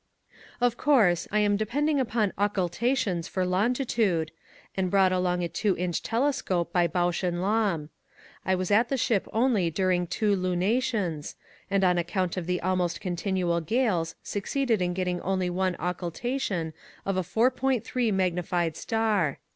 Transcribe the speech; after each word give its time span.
Of 0.59 0.77
course, 0.77 1.27
I 1.31 1.41
am 1.41 1.57
depending 1.57 1.99
upon 1.99 2.33
occultations 2.35 3.27
for 3.27 3.45
longitude, 3.45 4.31
and 4.75 4.89
brought 4.89 5.11
along 5.11 5.43
a 5.43 5.47
two 5.47 5.77
inch 5.77 6.01
telescope 6.01 6.73
by 6.73 6.87
Bausch 6.87 7.21
and 7.21 7.39
Lomb. 7.39 7.89
I 8.43 8.55
was 8.55 8.71
at 8.71 8.89
the 8.89 8.97
ship 8.97 9.27
only 9.31 9.69
during 9.69 10.07
two 10.07 10.35
lunations, 10.35 11.35
and 11.69 11.83
on 11.83 11.99
account 11.99 12.35
of 12.35 12.47
the 12.47 12.59
almost 12.63 12.99
continual 12.99 13.61
gales 13.61 14.15
succeeded 14.23 14.81
in 14.81 14.95
get 14.95 15.03
ting 15.05 15.21
only 15.21 15.51
one 15.51 15.75
occultation 15.77 16.73
of 17.05 17.15
a 17.15 17.21
4.3 17.21 18.11
magnified 18.11 18.75
star. 18.75 19.37